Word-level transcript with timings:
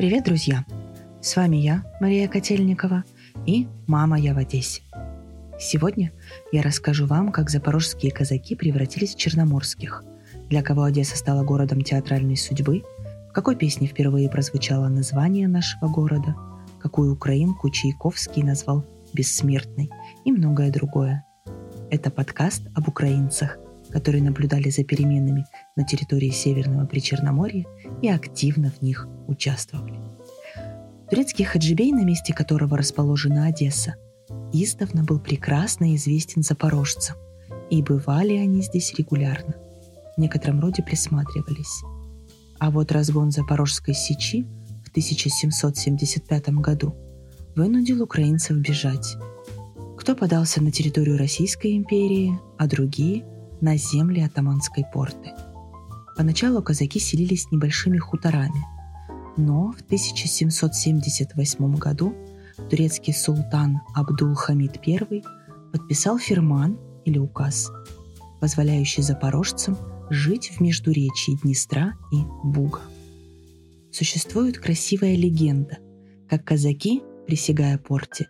Привет, 0.00 0.24
друзья! 0.24 0.64
С 1.20 1.36
вами 1.36 1.58
я, 1.58 1.84
Мария 2.00 2.26
Котельникова, 2.26 3.04
и 3.44 3.68
«Мама, 3.86 4.18
я 4.18 4.32
в 4.32 4.38
Одессе». 4.38 4.80
Сегодня 5.58 6.10
я 6.52 6.62
расскажу 6.62 7.04
вам, 7.04 7.30
как 7.30 7.50
запорожские 7.50 8.10
казаки 8.10 8.54
превратились 8.56 9.14
в 9.14 9.18
черноморских, 9.18 10.02
для 10.48 10.62
кого 10.62 10.84
Одесса 10.84 11.18
стала 11.18 11.44
городом 11.44 11.82
театральной 11.82 12.38
судьбы, 12.38 12.82
в 13.28 13.32
какой 13.34 13.56
песне 13.56 13.88
впервые 13.88 14.30
прозвучало 14.30 14.88
название 14.88 15.48
нашего 15.48 15.90
города, 15.90 16.34
какую 16.80 17.12
украинку 17.12 17.68
Чайковский 17.68 18.42
назвал 18.42 18.86
«бессмертной» 19.12 19.90
и 20.24 20.32
многое 20.32 20.72
другое. 20.72 21.26
Это 21.90 22.10
подкаст 22.10 22.62
об 22.74 22.88
украинцах, 22.88 23.58
которые 23.90 24.22
наблюдали 24.22 24.70
за 24.70 24.84
переменами 24.84 25.46
на 25.76 25.84
территории 25.84 26.30
Северного 26.30 26.86
Причерноморья 26.86 27.66
и 28.02 28.08
активно 28.08 28.70
в 28.70 28.82
них 28.82 29.08
участвовали. 29.26 29.98
Турецкий 31.10 31.44
хаджибей, 31.44 31.92
на 31.92 32.04
месте 32.04 32.32
которого 32.32 32.76
расположена 32.76 33.46
Одесса, 33.46 33.96
издавна 34.52 35.02
был 35.04 35.18
прекрасно 35.18 35.94
известен 35.96 36.42
запорожцам, 36.42 37.16
и 37.68 37.82
бывали 37.82 38.34
они 38.36 38.62
здесь 38.62 38.94
регулярно. 38.96 39.54
В 40.16 40.20
некотором 40.20 40.60
роде 40.60 40.82
присматривались. 40.82 41.82
А 42.58 42.70
вот 42.70 42.92
разгон 42.92 43.30
Запорожской 43.30 43.94
сечи 43.94 44.46
в 44.84 44.90
1775 44.90 46.48
году 46.50 46.94
вынудил 47.56 48.02
украинцев 48.02 48.56
бежать. 48.58 49.16
Кто 49.98 50.14
подался 50.14 50.62
на 50.62 50.70
территорию 50.70 51.16
Российской 51.16 51.76
империи, 51.76 52.38
а 52.58 52.66
другие– 52.66 53.24
на 53.60 53.76
земли 53.76 54.20
атаманской 54.20 54.84
порты. 54.92 55.32
Поначалу 56.16 56.62
казаки 56.62 56.98
селились 56.98 57.50
небольшими 57.50 57.98
хуторами, 57.98 58.64
но 59.36 59.72
в 59.72 59.80
1778 59.82 61.74
году 61.76 62.14
турецкий 62.68 63.14
султан 63.14 63.80
Абдул-Хамид 63.94 64.80
I 64.86 65.22
подписал 65.72 66.18
фирман 66.18 66.78
или 67.04 67.18
указ, 67.18 67.70
позволяющий 68.40 69.02
запорожцам 69.02 69.76
жить 70.10 70.50
в 70.50 70.60
междуречии 70.60 71.38
Днестра 71.42 71.94
и 72.12 72.16
Буга. 72.44 72.80
Существует 73.92 74.58
красивая 74.58 75.16
легенда, 75.16 75.78
как 76.28 76.44
казаки, 76.44 77.02
присягая 77.26 77.78
порте, 77.78 78.26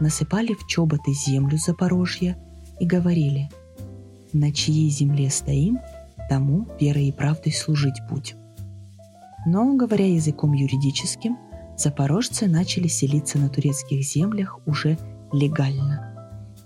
насыпали 0.00 0.54
в 0.54 0.66
чоботы 0.66 1.12
землю 1.12 1.58
Запорожья 1.58 2.36
и 2.78 2.86
говорили– 2.86 3.48
на 4.32 4.52
чьей 4.52 4.90
земле 4.90 5.30
стоим, 5.30 5.78
тому 6.28 6.66
верой 6.80 7.08
и 7.08 7.12
правдой 7.12 7.52
служить 7.52 8.00
будем. 8.08 8.36
Но, 9.46 9.74
говоря 9.74 10.06
языком 10.06 10.52
юридическим, 10.52 11.36
запорожцы 11.76 12.46
начали 12.46 12.86
селиться 12.86 13.38
на 13.38 13.48
турецких 13.48 14.02
землях 14.02 14.58
уже 14.66 14.98
легально. 15.32 16.08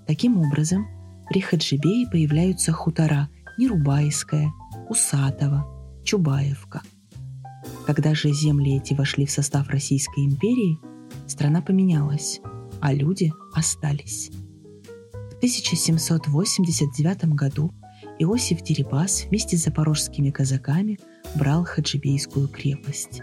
Таким 0.06 0.38
образом, 0.38 0.86
при 1.28 1.40
Хаджибее 1.40 2.08
появляются 2.08 2.72
хутора 2.72 3.28
Нерубайская, 3.58 4.52
Усатова, 4.88 5.66
Чубаевка. 6.04 6.82
Когда 7.86 8.14
же 8.14 8.32
земли 8.32 8.76
эти 8.76 8.94
вошли 8.94 9.26
в 9.26 9.30
состав 9.30 9.68
Российской 9.68 10.24
империи, 10.24 10.78
страна 11.26 11.62
поменялась, 11.62 12.40
а 12.80 12.92
люди 12.92 13.32
остались. 13.54 14.30
1789 15.38 17.24
году 17.34 17.70
Иосиф 18.18 18.62
Дерибас 18.62 19.26
вместе 19.28 19.58
с 19.58 19.64
запорожскими 19.64 20.30
казаками 20.30 20.98
брал 21.34 21.64
Хаджибейскую 21.64 22.48
крепость. 22.48 23.20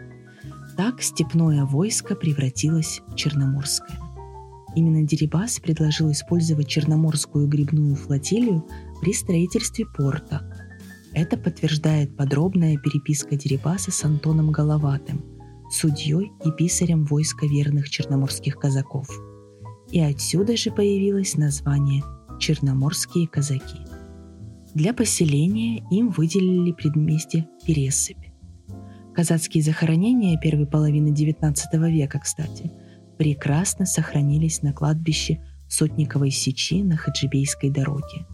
Так 0.77 1.01
степное 1.01 1.65
войско 1.65 2.15
превратилось 2.15 3.01
в 3.07 3.15
Черноморское. 3.15 3.99
Именно 4.75 5.07
Дерибас 5.07 5.59
предложил 5.59 6.11
использовать 6.11 6.67
Черноморскую 6.67 7.47
грибную 7.47 7.95
флотилию 7.95 8.63
при 9.01 9.13
строительстве 9.13 9.85
порта. 9.85 10.41
Это 11.13 11.37
подтверждает 11.37 12.15
подробная 12.15 12.77
переписка 12.77 13.35
Дерибаса 13.35 13.91
с 13.91 14.03
Антоном 14.03 14.51
Головатым, 14.51 15.23
судьей 15.71 16.31
и 16.45 16.51
писарем 16.51 17.05
войска 17.05 17.47
верных 17.47 17.89
черноморских 17.89 18.57
казаков– 18.57 19.07
и 19.93 19.99
отсюда 19.99 20.57
же 20.57 20.71
появилось 20.71 21.37
название 21.37 22.01
«Черноморские 22.39 23.27
казаки». 23.27 23.77
Для 24.73 24.91
поселения 24.91 25.83
им 25.91 26.09
выделили 26.09 26.71
предместье 26.71 27.47
Пересыпь. 27.63 28.31
Казацкие 29.13 29.63
захоронения 29.63 30.39
первой 30.39 30.65
половины 30.65 31.09
XIX 31.09 31.53
века, 31.91 32.19
кстати, 32.19 32.71
прекрасно 33.19 33.85
сохранились 33.85 34.63
на 34.63 34.73
кладбище 34.73 35.45
Сотниковой 35.69 36.31
сечи 36.31 36.81
на 36.81 36.97
Хаджибейской 36.97 37.69
дороге. 37.69 38.25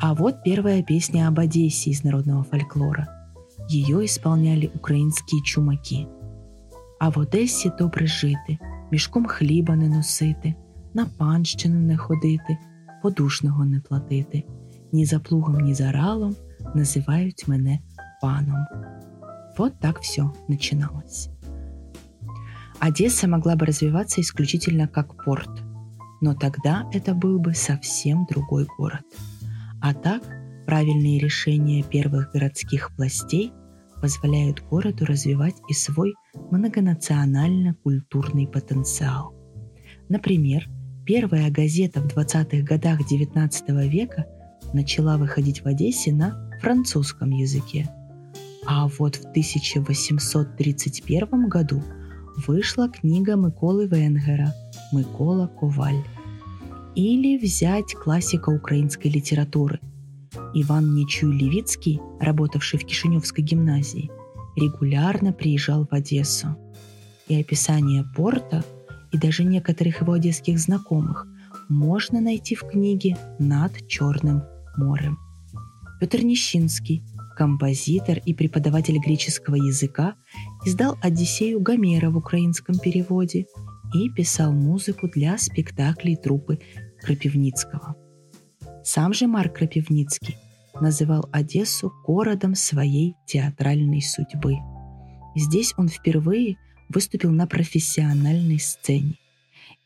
А 0.00 0.16
вот 0.16 0.42
первая 0.42 0.82
песня 0.82 1.28
об 1.28 1.38
Одессе 1.38 1.90
из 1.90 2.02
народного 2.02 2.42
фольклора. 2.42 3.08
Ее 3.68 4.04
исполняли 4.04 4.68
украинские 4.74 5.44
чумаки. 5.44 6.08
А 6.98 7.12
в 7.12 7.20
Одессе 7.20 7.72
добре 7.78 8.08
жити– 8.08 8.58
мішком 8.91 9.25
хліба 9.25 9.75
не 9.75 9.89
носити, 9.89 10.55
на 10.93 11.05
панщину 11.05 11.79
не 11.79 11.97
ходити, 11.97 12.57
подушного 13.01 13.65
не 13.65 13.79
платити. 13.79 14.43
Ні 14.91 15.05
за 15.05 15.19
плугом, 15.19 15.59
ні 15.59 15.73
за 15.73 15.91
ралом 15.91 16.35
називають 16.75 17.47
мене 17.47 17.79
паном. 18.21 18.65
Вот 19.57 19.79
так 19.79 19.99
все 19.99 20.31
начиналось. 20.47 21.29
Одесса 22.79 23.27
могла 23.27 23.55
бы 23.55 23.65
развиваться 23.65 24.21
исключительно 24.21 24.87
как 24.87 25.23
порт, 25.23 25.63
но 26.21 26.33
тогда 26.33 26.89
это 26.91 27.13
был 27.13 27.39
бы 27.39 27.53
совсем 27.53 28.25
другой 28.29 28.67
город. 28.77 29.05
А 29.81 29.93
так, 29.93 30.23
правильные 30.65 31.19
решения 31.19 31.83
первых 31.83 32.31
городских 32.33 32.91
властей 32.97 33.53
позволяют 34.06 34.62
городу 34.70 35.04
развивать 35.04 35.56
и 35.68 35.74
свой 35.74 36.14
многонационально-культурный 36.52 38.46
потенциал. 38.46 39.34
Например, 40.08 40.68
первая 41.04 41.50
газета 41.50 42.00
в 42.00 42.06
20-х 42.06 42.62
годах 42.62 43.00
XIX 43.00 43.88
века 43.88 44.24
начала 44.72 45.18
выходить 45.18 45.64
в 45.64 45.66
Одессе 45.66 46.12
на 46.12 46.48
французском 46.60 47.30
языке. 47.30 47.88
А 48.64 48.86
вот 48.86 49.16
в 49.16 49.24
1831 49.30 51.48
году 51.48 51.82
вышла 52.46 52.88
книга 52.88 53.34
Миколы 53.34 53.88
Венгера 53.88 54.54
«Микола 54.92 55.48
Коваль». 55.48 56.04
Или 56.94 57.38
взять 57.38 57.92
классика 57.94 58.50
украинской 58.50 59.08
литературы 59.08 59.80
Иван 60.54 60.94
Нечуй-Левицкий, 60.94 62.00
работавший 62.20 62.78
в 62.78 62.84
Кишиневской 62.84 63.44
гимназии– 63.44 64.10
регулярно 64.56 65.32
приезжал 65.32 65.86
в 65.86 65.94
Одессу. 65.94 66.56
И 67.28 67.40
описание 67.40 68.04
порта, 68.14 68.64
и 69.12 69.18
даже 69.18 69.44
некоторых 69.44 70.00
его 70.00 70.14
одесских 70.14 70.58
знакомых 70.58 71.26
можно 71.68 72.20
найти 72.20 72.54
в 72.54 72.62
книге 72.62 73.16
«Над 73.38 73.86
Черным 73.88 74.42
морем». 74.76 75.18
Петр 76.00 76.22
Нищинский, 76.22 77.02
композитор 77.36 78.18
и 78.24 78.34
преподаватель 78.34 78.98
греческого 78.98 79.56
языка, 79.56 80.14
издал 80.64 80.96
«Одиссею 81.02 81.60
Гомера» 81.60 82.10
в 82.10 82.16
украинском 82.16 82.78
переводе 82.78 83.46
и 83.94 84.08
писал 84.10 84.52
музыку 84.52 85.08
для 85.08 85.36
спектаклей 85.38 86.16
труппы 86.16 86.60
Крапивницкого. 87.02 87.96
Сам 88.86 89.12
же 89.12 89.26
Марк 89.26 89.56
Крапивницкий 89.56 90.36
называл 90.80 91.28
Одессу 91.32 91.92
городом 92.06 92.54
своей 92.54 93.16
театральной 93.26 94.00
судьбы. 94.00 94.58
Здесь 95.34 95.74
он 95.76 95.88
впервые 95.88 96.56
выступил 96.88 97.32
на 97.32 97.48
профессиональной 97.48 98.60
сцене. 98.60 99.14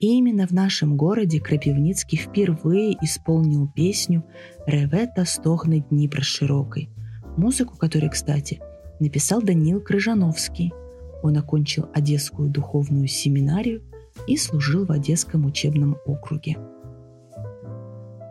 И 0.00 0.18
именно 0.18 0.46
в 0.46 0.50
нашем 0.50 0.98
городе 0.98 1.40
Крапивницкий 1.40 2.18
впервые 2.18 2.92
исполнил 3.00 3.70
песню 3.74 4.22
«Ревета 4.66 5.24
стогнет 5.24 5.88
Дніпр 5.88 6.22
широкой», 6.22 6.90
музыку 7.38 7.78
которой, 7.78 8.10
кстати, 8.10 8.60
написал 9.00 9.40
Даниил 9.40 9.80
Крыжановский. 9.80 10.74
Он 11.22 11.38
окончил 11.38 11.88
Одесскую 11.94 12.50
духовную 12.50 13.08
семинарию 13.08 13.82
и 14.26 14.36
служил 14.36 14.84
в 14.84 14.92
Одесском 14.92 15.46
учебном 15.46 15.96
округе. 16.04 16.58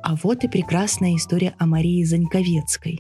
А 0.02 0.16
вот 0.16 0.44
и 0.44 0.48
прекрасная 0.48 1.16
история 1.16 1.54
о 1.58 1.66
Марии 1.66 2.04
Заньковецкой. 2.04 3.00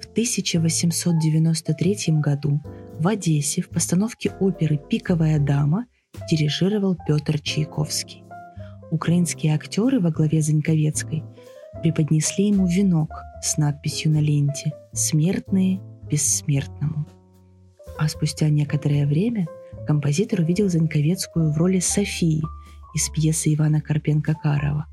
В 0.00 0.06
1893 0.10 2.18
году 2.18 2.60
в 2.98 3.06
Одессе 3.06 3.62
в 3.62 3.68
постановке 3.68 4.32
оперы 4.40 4.78
«Пиковая 4.78 5.38
дама» 5.38 5.86
дирижировал 6.30 6.96
Петр 7.06 7.38
Чайковский. 7.38 8.24
Украинские 8.90 9.54
актеры 9.54 10.00
во 10.00 10.10
главе 10.10 10.40
Заньковецкой 10.40 11.22
преподнесли 11.82 12.48
ему 12.48 12.66
венок 12.66 13.10
с 13.42 13.58
надписью 13.58 14.10
на 14.10 14.20
ленте 14.20 14.72
«Смертные 14.92 15.80
бессмертному». 16.10 17.06
А 17.98 18.08
спустя 18.08 18.48
некоторое 18.48 19.06
время 19.06 19.46
композитор 19.86 20.40
увидел 20.40 20.70
Заньковецкую 20.70 21.52
в 21.52 21.58
роли 21.58 21.80
Софии 21.80 22.42
из 22.94 23.10
пьесы 23.10 23.54
Ивана 23.54 23.80
Карпенко-Карова. 23.80 24.86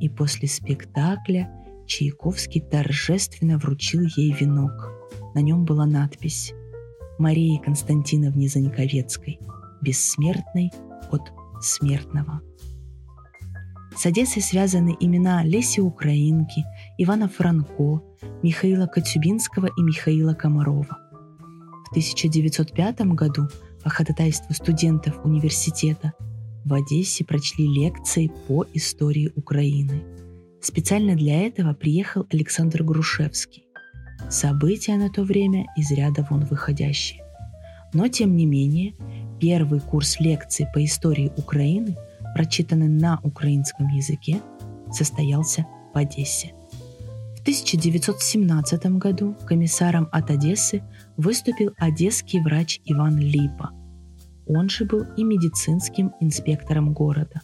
И 0.00 0.08
после 0.08 0.48
спектакля 0.48 1.50
Чайковский 1.86 2.60
торжественно 2.60 3.58
вручил 3.58 4.02
ей 4.16 4.32
венок. 4.32 4.90
На 5.34 5.40
нем 5.40 5.64
была 5.64 5.86
надпись 5.86 6.52
«Марии 7.18 7.60
Константиновне 7.64 8.48
Заньковецкой, 8.48 9.38
бессмертной 9.80 10.72
от 11.10 11.32
смертного». 11.60 12.42
С 13.96 14.04
Одессой 14.04 14.42
связаны 14.42 14.94
имена 15.00 15.42
Леси 15.42 15.80
Украинки, 15.80 16.66
Ивана 16.98 17.28
Франко, 17.28 18.02
Михаила 18.42 18.86
Коцюбинского 18.86 19.68
и 19.74 19.82
Михаила 19.82 20.34
Комарова. 20.34 20.98
В 21.86 21.90
1905 21.92 23.00
году 23.12 23.48
по 23.82 23.88
ходатайству 23.88 24.52
студентов 24.52 25.18
университета 25.24 26.12
в 26.66 26.74
Одессе 26.74 27.24
прочли 27.24 27.66
лекции 27.66 28.30
по 28.46 28.66
истории 28.74 29.32
Украины. 29.36 30.02
Специально 30.60 31.14
для 31.14 31.46
этого 31.46 31.72
приехал 31.72 32.26
Александр 32.30 32.82
Грушевский. 32.82 33.64
События 34.28 34.96
на 34.96 35.08
то 35.08 35.22
время 35.22 35.66
из 35.76 35.90
ряда 35.92 36.26
вон 36.28 36.44
выходящие. 36.44 37.22
Но, 37.94 38.08
тем 38.08 38.36
не 38.36 38.44
менее, 38.44 38.94
первый 39.40 39.80
курс 39.80 40.20
лекций 40.20 40.66
по 40.74 40.84
истории 40.84 41.32
Украины– 41.38 41.96
прочитанный 42.36 42.88
на 42.88 43.18
украинском 43.22 43.88
языке, 43.88 44.42
состоялся 44.92 45.64
в 45.94 45.96
Одессе. 45.96 46.52
В 47.34 47.40
1917 47.40 48.86
году 48.98 49.34
комиссаром 49.46 50.06
от 50.12 50.30
Одессы 50.30 50.82
выступил 51.16 51.70
одесский 51.78 52.42
врач 52.42 52.80
Иван 52.84 53.18
Липа. 53.18 53.70
Он 54.47 54.69
же 54.69 54.85
был 54.85 55.05
и 55.17 55.23
медицинским 55.23 56.11
инспектором 56.19 56.93
города, 56.93 57.41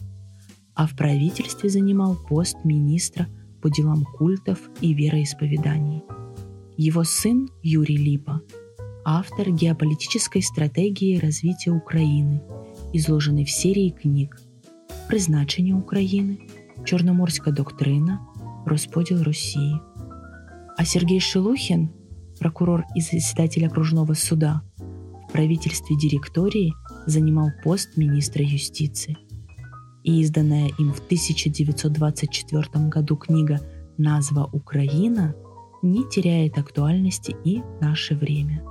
а 0.74 0.86
в 0.86 0.96
правительстве 0.96 1.70
занимал 1.70 2.16
пост 2.28 2.56
министра 2.64 3.26
по 3.62 3.70
делам 3.70 4.04
культов 4.04 4.58
и 4.80 4.94
вероисповеданий. 4.94 6.02
Его 6.76 7.04
сын 7.04 7.48
Юрий 7.62 7.96
Липа – 7.96 8.50
автор 9.04 9.50
геополитической 9.50 10.42
стратегии 10.42 11.18
развития 11.18 11.70
Украины, 11.70 12.42
изложенной 12.92 13.44
в 13.44 13.50
серии 13.50 13.90
книг 13.90 14.36
призначення 15.08 15.76
України, 15.76 16.38
Чорноморська 16.84 17.50
доктрина, 17.50 18.20
розподіл 18.66 19.22
Росії. 19.22 19.80
А 20.78 20.84
Сергей 20.84 21.20
Шелухин, 21.20 21.88
прокурор 22.40 22.84
и 22.96 23.00
заседатель 23.00 23.66
окружного 23.66 24.14
суда, 24.14 24.60
в 25.28 25.32
правительстве 25.32 25.96
директории 25.96 26.72
занимал 27.05 27.49
пост 27.63 27.97
министра 27.97 28.43
юстиции. 28.43 29.17
И 30.03 30.21
изданная 30.21 30.69
им 30.79 30.93
в 30.93 30.99
1924 30.99 32.87
году 32.89 33.15
книга 33.15 33.61
«Назва 33.97 34.45
Украина» 34.51 35.35
не 35.81 36.07
теряет 36.09 36.57
актуальности 36.57 37.35
и 37.45 37.61
наше 37.81 38.15
время. 38.15 38.63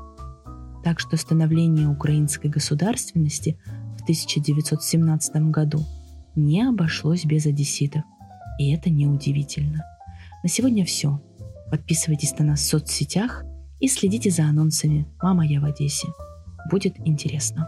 Так 0.84 1.00
что 1.00 1.17
становление 1.17 1.88
украинской 1.88 2.49
государственности 2.49 3.58
в 3.99 4.02
1917 4.02 5.37
году– 5.50 5.85
не 6.35 6.62
обошлось 6.62 7.25
без 7.25 7.46
одесситов. 7.46 8.02
И 8.58 8.73
это 8.73 8.90
неудивительно. 8.90 9.85
На 10.43 10.49
сегодня 10.49 10.85
все. 10.85 11.20
Подписывайтесь 11.70 12.38
на 12.38 12.44
нас 12.44 12.61
в 12.61 12.69
соцсетях 12.69 13.44
и 13.81 13.88
следите 13.88 14.31
за 14.31 14.44
анонсами 14.44 15.06
«Мама, 15.23 15.46
я 15.46 15.61
в 15.61 15.64
Одессе». 15.64 16.08
Будет 16.70 16.94
интересно. 17.05 17.67